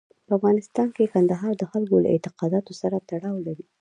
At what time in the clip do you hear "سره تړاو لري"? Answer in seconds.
2.81-3.65